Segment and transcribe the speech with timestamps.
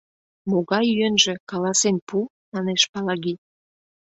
[0.49, 2.17] —Могай йӧнжӧ, каласен пу,—
[2.53, 3.33] манеш Палаги.